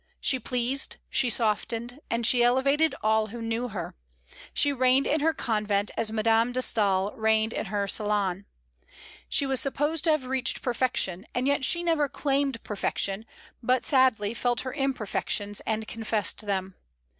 [0.19, 3.95] She pleased, she softened, and she elevated all who knew her.
[4.51, 8.47] She reigned in her convent as Madame de Staël reigned in her salon.
[9.29, 13.27] She was supposed to have reached perfection; and yet she never claimed perfection,
[13.61, 16.73] but sadly felt her imperfections, and confessed them.